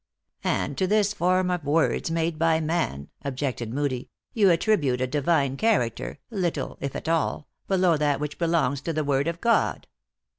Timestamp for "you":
4.33-4.49